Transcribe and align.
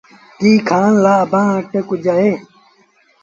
ڪيٚ 0.39 0.59
کآڻ 0.67 0.89
لآ 1.03 1.13
اڀآنٚ 1.23 1.53
وٽ 1.55 1.71
ڪجھ 1.89 2.07
اهي؟ 2.13 2.31